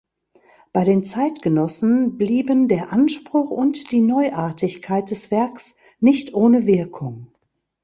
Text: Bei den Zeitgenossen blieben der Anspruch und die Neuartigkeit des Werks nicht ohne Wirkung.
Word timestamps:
Bei 0.73 0.83
den 0.83 1.05
Zeitgenossen 1.05 2.17
blieben 2.17 2.67
der 2.67 2.91
Anspruch 2.91 3.51
und 3.51 3.91
die 3.91 4.01
Neuartigkeit 4.01 5.11
des 5.11 5.29
Werks 5.29 5.75
nicht 5.99 6.33
ohne 6.33 6.65
Wirkung. 6.65 7.27